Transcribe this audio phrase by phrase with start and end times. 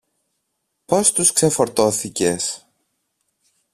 [0.85, 2.67] Πώς τους ξεφορτώθηκες;